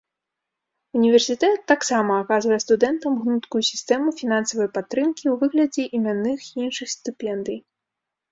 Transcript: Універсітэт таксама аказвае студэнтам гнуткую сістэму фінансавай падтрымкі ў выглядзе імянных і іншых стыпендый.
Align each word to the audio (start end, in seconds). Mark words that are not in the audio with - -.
Універсітэт 0.99 1.59
таксама 1.71 2.11
аказвае 2.23 2.57
студэнтам 2.65 3.19
гнуткую 3.25 3.61
сістэму 3.71 4.13
фінансавай 4.21 4.69
падтрымкі 4.77 5.25
ў 5.33 5.37
выглядзе 5.41 5.83
імянных 5.99 6.39
і 6.51 6.55
іншых 6.69 6.87
стыпендый. 6.97 7.59